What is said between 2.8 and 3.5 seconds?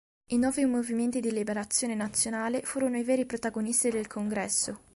i veri